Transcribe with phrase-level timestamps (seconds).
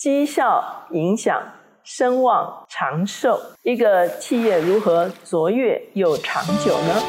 [0.00, 1.38] 绩效影响
[1.84, 7.02] 声望长寿，一个企业如何卓越又长久呢？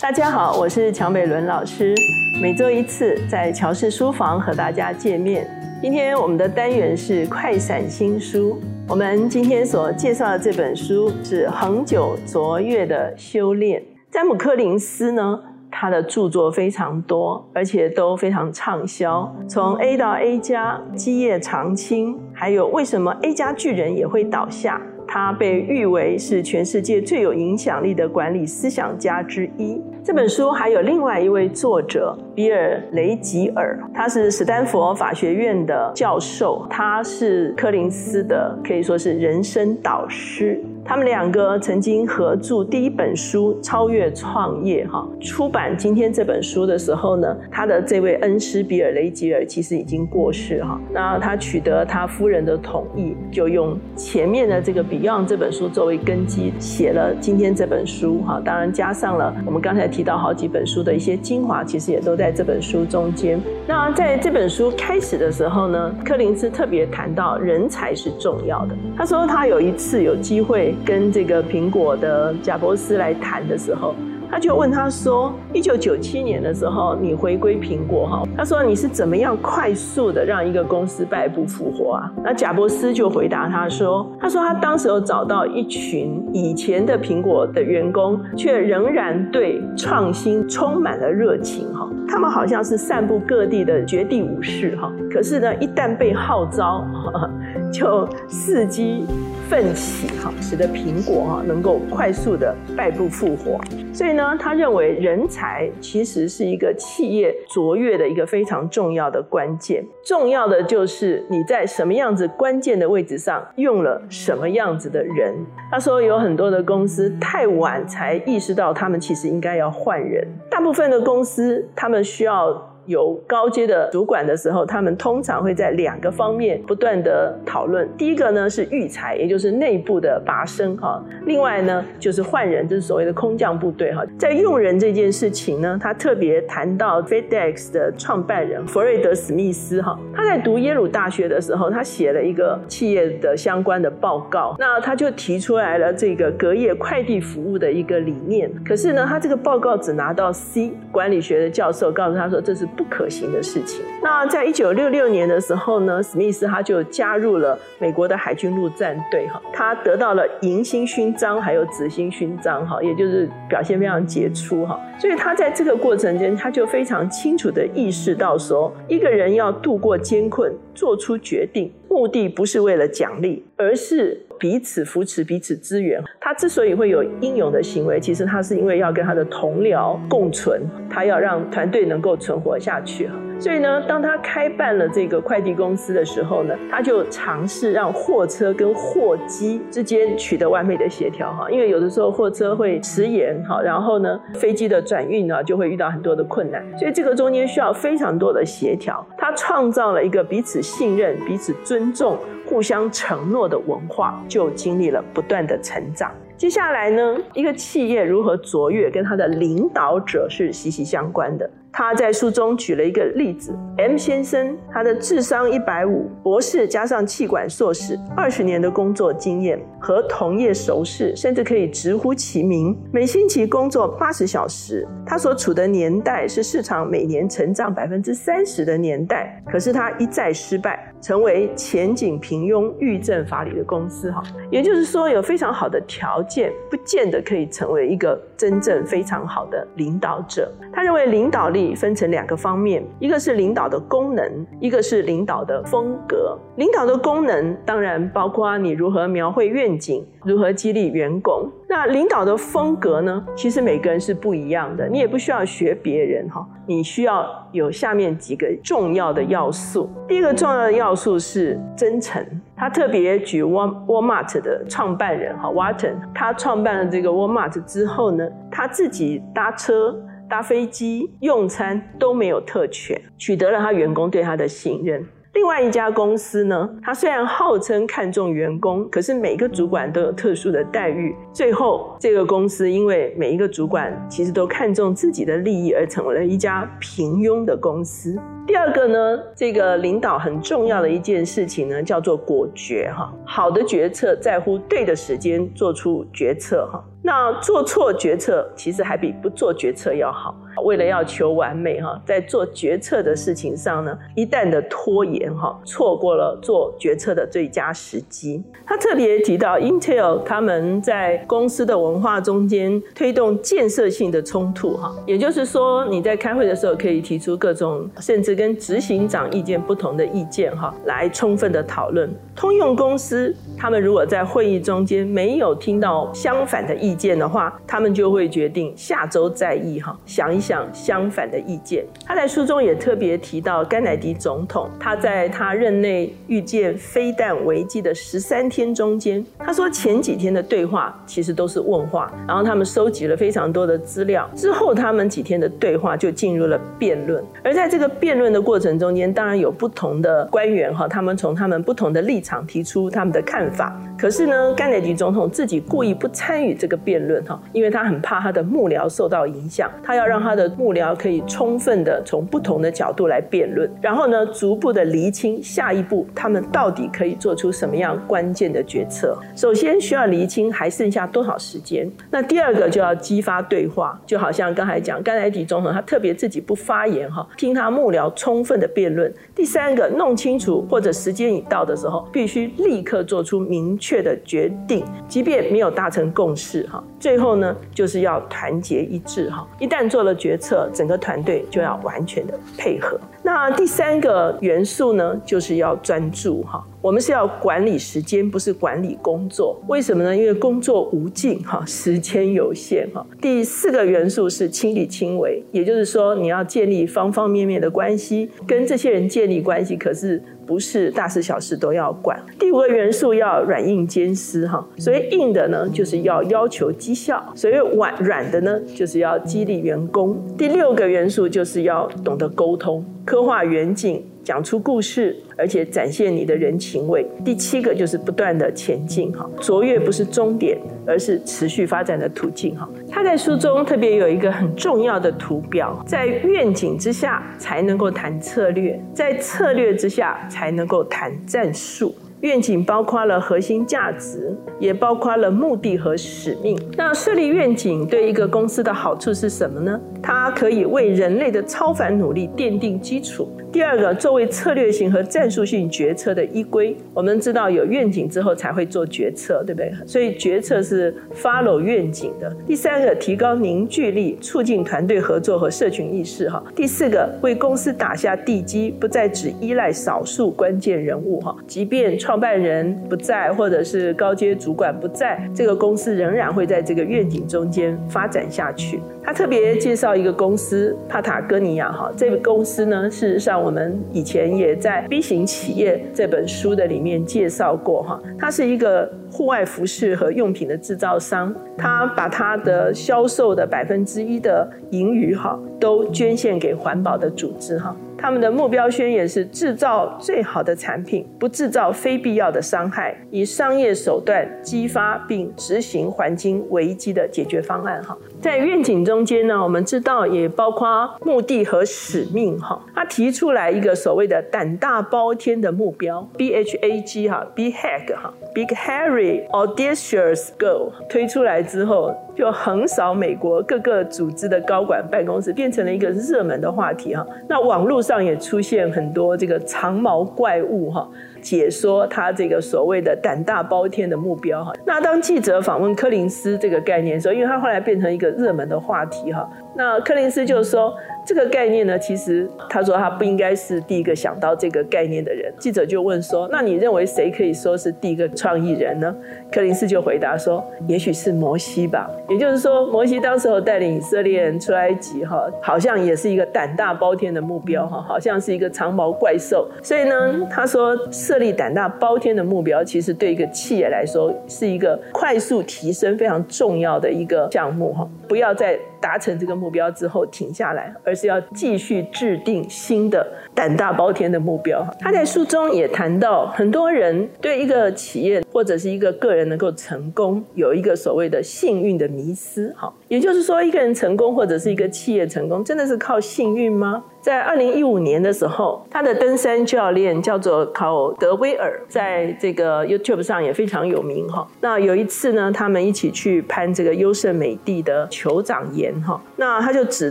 [0.00, 1.96] 大家好，我是乔美伦老师，
[2.40, 5.44] 每周一次在乔氏书房和大家见面。
[5.82, 8.56] 今天我们的单元是快闪新书。
[8.88, 13.82] 我们今天所介绍的这本书是恒久卓越的修炼。
[14.12, 15.40] 詹姆·柯林斯呢，
[15.70, 19.34] 他的著作非常多，而且都非常畅销。
[19.48, 24.78] 从 A 到 A 加，基业长青，还有为什么 A 加巨人也会倒下？
[25.08, 29.80] 他被誉为是全世界最有影响力的管理思想家之一。
[30.04, 40.62] 这本书还有另外一位作者比尔·雷吉尔，他是史丹佛法学院的教授，他是柯林斯的可以说是人生导师。
[40.84, 50.78] 他们两个曾经合著第一本书《超越创业》哈，出版今天这本书的时候呢，他的这位恩师比尔·雷吉尔其实已经过世哈。
[50.92, 58.42] 那他取得他夫人的同意，就用前面的这个《Beyond》这本书作为根基，写了今天这本书哈。
[58.44, 63.40] 当然加上了我们刚才提到好几本书的一些精华，其实也都在这本书中间。
[63.68, 68.74] 那在这本书开始的时候呢，柯林斯特别谈到人才是重要的。
[68.96, 70.71] 他说他有一次有机会。
[70.84, 73.94] 跟这个苹果的贾伯斯来谈的时候。
[74.34, 78.22] 他就问他说：“一九九七年的时候，你回归苹果哈？
[78.34, 91.86] 他说你是怎么样快速的让一个公司败不复活啊？”那贾伯斯就回答他说：“他说他当时有找到一群以前的苹果的员工，却仍然对创新充满了热情哈。
[92.08, 94.90] 他们好像是散布各地的绝地武士哈。
[95.12, 96.86] 可是呢，一旦被号召，
[97.70, 99.04] 就伺机
[99.52, 103.60] 奋起哈，使得苹果哈能够快速的败不复活。
[103.92, 115.34] 所以呢。”他认为人才其实是一个企业卓越的一个非常重要的关键，重要的就是你在什么样子关键的位置上用了什么样子的人。
[115.70, 122.71] 他说有很多的公司太晚才意识到他们其实应该要换人，大部分的公司他们需要。
[122.92, 127.88] 有高阶的主管的时候，他们通常会在两个方面不断的讨论。
[127.96, 134.04] 第一个呢是育才，也就是内部的拔升哈；另外呢就是换人，就是所谓的空降部队哈。
[134.18, 139.98] 在用人这件事情呢，他特别谈到 FedEx 的创办人弗瑞德史密斯哈。
[140.14, 148.50] 他在读耶鲁大学的时候，他写了一个企业的相关的报告，那他就提出来了这个隔夜快递服务的一个理念。
[148.62, 152.66] 可是呢，他这个报告只拿到 C，管理学的教授告诉他说这是。
[152.76, 153.84] 不可行的事情。
[154.02, 164.80] 那在一九六六年的时候呢，史密斯他就加入了美国的海军陆战队，哈，他得到了银星勋章还有紫星勋章，哈，也就是表现非常杰出，哈。
[164.98, 174.20] 所以他在这个过程中，他就非常清楚的意识到说，一个人要度过艰困，做出决定，目的不是为了奖励，而是。
[174.42, 176.02] 彼此扶持，彼此支援。
[176.20, 183.08] 他之所以会有英勇的行为，其实他是因为要跟他的同僚共存，他要让团队能够存活下去。
[183.38, 191.48] 所以呢，当他开办了这个快递公司的时候呢，他就尝试让货车跟货机之间取得完美的协调哈。
[191.48, 199.04] 因为有的时候货车会迟延哈，然后呢，飞机的转运呢就会遇到很多的困难，所以这个中间需要非常多的协调。
[199.16, 202.18] 他创造了一个彼此信任、彼此尊重、
[202.52, 206.12] 互相承诺的文化，就经历了不断的成长。
[206.36, 211.48] 接下来呢，一个企业如何卓越，跟它的领导者是息息相关的。
[211.72, 222.78] 他在书中举了一个例子：M 先生，他的智商一百五，博士加上气管硕士，二十年的工作经验，和同业熟识，甚至可以直呼其名。
[222.92, 229.42] 每星期工作八十小时，他所处的年代是市场每年成长百分之三十的年代。
[229.50, 234.10] 可是他一再失败，成为前景平庸、预政法理的公司。
[234.10, 240.50] 哈，也就是说，有非常好的条件，不见得可以成为一个真正非常好的领导者。
[240.72, 241.74] 他认为领导力。
[241.82, 246.38] 分成两个方面，一个是领导的功能，一个是领导的风格。
[246.56, 251.50] 领导的功能当然包括你如何描绘愿景，如何激励员工。
[251.68, 253.26] 那领导的风格呢？
[253.34, 256.46] 其实每个人是不一样的，你也不需要学别人哈。
[256.66, 259.90] 你需要有下面几个重要的要素。
[260.06, 262.24] 第一个重要的要素是真诚。
[262.56, 269.94] 他特别举 Walmart 的创办人哈 Walton，他创办了这个 Walmart 之后呢，他自己搭车。
[270.30, 275.06] 搭飞机、用餐都没有特权，取得了他员工对他的信任。
[275.34, 281.16] 另外一家公司呢，它虽然号称看重员工，可是每个主管都有特殊的待遇。
[281.32, 288.14] 最后，这个公司因为每一个主管其实都看重自己的利益，而成为了一家平庸的公司。
[288.46, 293.10] 第二个呢，这个领导很重要的一件事情呢，叫做果决哈。
[293.24, 296.84] 好的决策在乎对的时间做出决策哈。
[297.02, 300.34] 那做错决策其实还比不做决策要好。
[300.64, 308.42] 为了要求完美哈，在做决策的事情上呢，一旦的拖延哈，错过了做决策的最佳时机。
[308.66, 322.14] 他特别提到，Intel 他们在公司的文化中间推动建设性的冲突哈，也就是说你在开会的时候可以提出各种甚至跟执行长意见不同的意见哈，来充分的讨论。
[322.36, 330.42] 通用公司他们如果在会议中间没有听到相反的意意见的话，他们就会决定下周再议哈，想一。
[330.42, 331.84] 想相反的意见。
[332.04, 347.24] 他在书中也特别提到，甘乃迪总统他在他任内遇见飞弹危机的十三天中间，他说前几天的对话其实都是问话，然后他们收集了非常多的资料，之后他们几天的对话就进入了辩论。
[347.44, 353.80] 而在这个辩论的过程中间，当然有不同的官员哈，他们从他们不同的立场提出他们的看法。
[354.02, 369.16] 可是呢，甘乃迪总统自己故意不参与这个辩论哈，因为他很怕他的幕僚受到影响，他要让他的幕僚可以充分的从不同的角度来辩论，然后呢，逐步的厘清下一步他们到底可以做出什么样关键的决策。
[369.36, 379.14] 首先需要厘清还剩下多少时间，那第二个就要激发对话，就好像刚才讲甘乃迪总统他特别自己不发言哈，听他幕僚充分的辩论。
[379.32, 383.91] 第三个弄清楚或者时间已到的时候，必须立刻做出明确。
[383.92, 389.46] 确的决定，即便没有达成共识，哈，最后呢，就是要团结一致，哈。
[389.60, 392.98] 一旦做了决策，整个团队就要完全的配合。
[393.22, 396.64] 那第三个元素呢，就是要专注，哈。
[396.80, 399.62] 我们是要管理时间，不是管理工作。
[399.68, 400.16] 为什么呢？
[400.16, 403.06] 因为工作无尽，哈，时间有限，哈。
[403.20, 410.22] 第四个元素是亲力亲为，也就是说，你要建立方方面面的关系，跟这些人建立关系，可是。
[410.52, 412.22] 不是大事小事都要管。
[412.38, 420.22] 第五个元素要软硬兼施哈，所以硬的呢就是要要求绩效，所以软软的呢就是要激励员工。
[420.36, 424.04] 第六个元素就是要懂得沟通，刻画远景。
[424.24, 427.06] 讲出故事，而且展现你的人情味。
[427.24, 432.68] 第七个就是不断的前进哈，卓越不是终点，而是持续发展的途径哈。
[432.90, 441.94] 他在书中特别有一个很重要的图表，在愿景之下才能够谈策略，在策略之下才能够谈战术。
[442.20, 446.56] 愿景包括了核心价值，也包括了目的和使命。
[446.76, 449.80] 那设立愿景对一个公司的好处是什么呢？
[450.00, 453.28] 它可以为人类的超凡努力奠定基础。
[453.52, 459.70] 第二个，作为策略性和战术性决策的依归，我们知道有愿景之后才会做决策，对不对？
[459.86, 462.34] 所以决策是 follow 愿景的。
[462.46, 466.30] 第三个，提高凝聚力，促进团队合作和社群意识。
[466.30, 466.42] 哈。
[466.56, 471.20] 第四个，为公司打下地基，不再只依赖少数关键人物。
[471.20, 478.80] 哈，即便创办人不在，或者是高阶主管不在，这个公司仍然会在这个愿景中间发展下去。
[479.04, 481.70] 他特别介绍一个公司帕塔哥尼亚。
[481.70, 483.41] 哈，这个公司呢，事实上。
[483.42, 497.76] 我们以前也在《B 型企业》这本书的里面介绍过哈，它是一个户外服饰和用品的制造商，它把它的销售的百分之一的盈余哈，都捐献给环保的组织哈。
[498.02, 507.80] 他们的目标宣言是制造最好的产品，不制造非必要的伤害，以商业手段激发并执行环境危机的解决方案。
[507.84, 512.36] 哈，在愿景中间呢，我们知道也包括目的和使命。
[512.40, 521.94] 哈，他提出来一个所谓的胆大包天的目标，B H A G 哈，B Hag 哈，Big Harry Audacious Goal 推出来之后。
[522.14, 527.06] 就横扫美国各个组织的高管办公室，变成了一个热门的话题哈。
[527.28, 530.88] 那网络上也出现很多这个长毛怪物哈。
[531.22, 540.74] 解说他这个所谓的胆大包天的目标哈，那当记者访问柯林斯这个概念时候，因为他后来变成一个热门的话题哈，那柯林斯就说
[541.06, 545.32] 这个概念呢，其实他说他不应该是第一个想到这个概念的人。
[545.38, 548.94] 记者就问说，那你认为谁可以说是第一个创意人呢？
[549.30, 551.90] 柯林斯就回答说，也许是摩西吧。
[552.08, 559.48] 也就是说，摩西当时候带领以色列人出埃及哈，好像也是一个胆大包天的目标哈，好像是一个长毛怪兽。
[559.62, 560.76] 所以呢，他说。
[560.90, 567.88] 设立胆大包天的目标，其实对一个企业来说是一个快速提升非常重要的一个项目哈。
[568.06, 574.66] 不要再达成这个目标之后停下来，而是要继续制定新的胆大包天的目标。
[574.80, 582.52] 他在书中也谈到，很多人对一个企业或者是一个个人能够成功，有一个所谓的幸运的迷思。
[582.58, 586.82] 哈，也就是说，一个人成功或者是一个企业成功，真的是靠幸运吗？
[587.02, 594.24] 在二零一五年的时候，他的登山教练叫做考德威尔，在这个 YouTube 上也非常有名哈。
[594.40, 599.90] 那有一次呢，他们一起去攀这个优胜美地的酋长岩哈，那他就指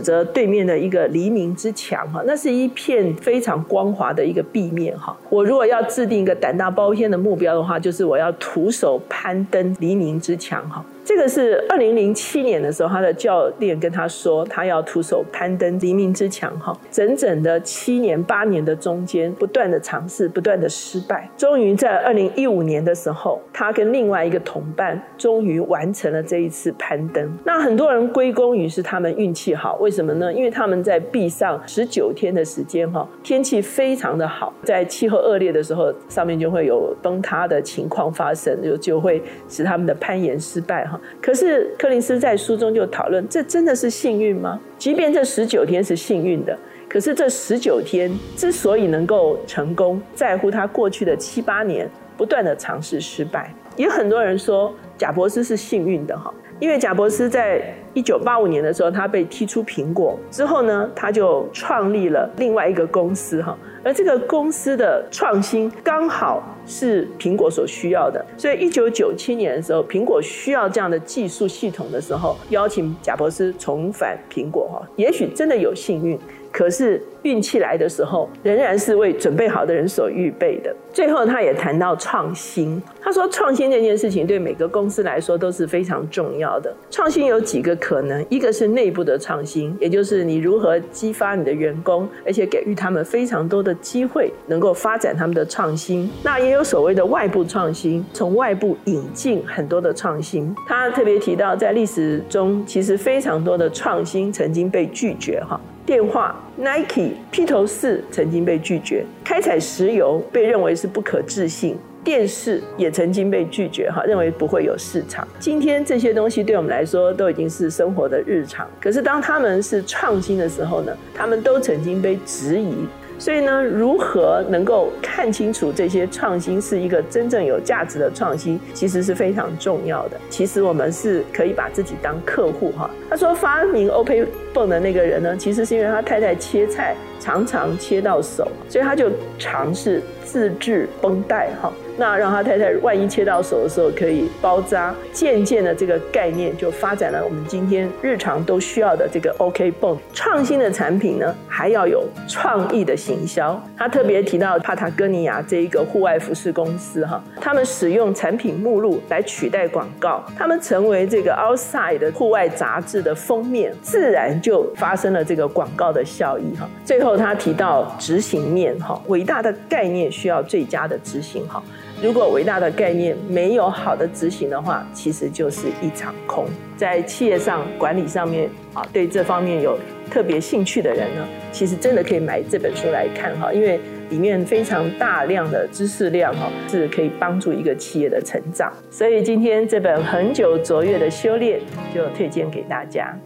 [0.00, 5.14] 着对面的一个黎明之墙哈，那是一片非常光滑的一个壁面哈。
[5.28, 10.82] 我如果要制定一个胆大包天的目标的话，就是我要徒手攀登黎明之墙哈。
[11.04, 16.72] 这个是二零零七年的时候，他的教练跟他说，他要徒手攀登黎明之墙哈。
[16.92, 27.28] 整整的七年八年的中间，不断的尝试，不断的失败，终于在二零一五年的时候，他跟另外一个同伴终于完成了这一次攀登。
[27.44, 30.32] 那很多人归功于是他们运气好，为什么呢？
[30.32, 40.88] 因为他们在壁上十九天的时间哈，天气非常的好，在气候恶劣的时候，上面就会有崩塌的情况发生，就就会使他们的攀岩失败。
[41.20, 44.58] 可是柯林斯在书中就讨论，这真的是幸运吗？
[44.78, 46.58] 即便这十九天是幸运的，
[46.88, 53.52] 可是这十九天之所以能够成功，在乎他过去的七八年不断的尝试失败。
[53.76, 63.56] 也很多人说贾伯斯是幸运的哈，因为贾伯斯在一九八五年的时候，他被踢出苹果之后呢，他就创立了另外一个公司哈。
[63.84, 76.18] 而这个公司的创新刚好是苹果所需要的，所以一九九七年的时候，苹果需要这样的技术系统的时候，邀请贾伯斯重返苹果哈，也许真的有幸运。
[76.52, 80.74] 可是运气来的时候，仍然是为准备好的人所预备的。
[80.92, 82.80] 最后，他也谈到创新。
[83.00, 86.72] 他说，创新这件事情对每个公司来说都是非常重要的。
[86.90, 96.10] 创新有几个可能，一个是内部的创新，也就是你如何激发你的员工，而且给予他们非常多的机会，能够发展他们的创新。
[96.22, 100.54] 那也有所谓的外部创新，从外部引进很多的创新。
[100.68, 105.42] 他特别提到，在历史中，其实非常多的创新曾经被拒绝。
[105.48, 105.58] 哈。
[105.84, 111.74] 电话、Nike、披头士曾经被拒绝；开采石油被认为是不可置信；
[112.04, 115.26] 电视也曾经被拒绝，哈，认为不会有市场。
[115.40, 120.96] 今天这些东西对我们来说都已经是生活的日常，可是当他们是创新的时候呢？
[121.12, 122.74] 他们都曾经被质疑。
[123.18, 130.20] 所以呢，如何能够看清楚这些创新是一个真正有价值的创新，其实是非常重要的。
[130.28, 132.90] 其实我们是可以把自己当客户哈。
[133.08, 141.72] 他说发明 OP 泵的那个人呢，其实是因为他太太切菜常常切到手，所以他就尝试自制绷带哈。
[141.98, 147.22] 那让他太太万一切到手的时候可以包扎，渐渐的这个概念就发展了。
[147.22, 153.62] 我们今天日常都需要的这个 OK 泵，创新的产品呢，还要有创意的行销。
[153.76, 166.66] 他特别提到帕塔哥尼亚这一个户外服饰公司哈，他们使用产品目录来取代广告，他们成为这个 Outside 的户外杂志的封面，自然就发生了这个广告的效益哈。
[166.86, 171.60] 最后他提到执行面哈，伟大的概念需要最佳的执行哈。
[172.02, 176.46] 如果伟大的概念没有好的执行的话，其实就是一场空。
[176.76, 179.78] 在企业上管理上面啊，对这方面有
[180.10, 188.72] 特别兴趣的人呢，其实真的可以买这本书来看哈，因为里面非常大量的知识量哈，是可以帮助一个企业的成长。
[188.90, 191.60] 所以今天这本《恒久卓越的修炼》
[191.94, 193.16] 就推荐给大家。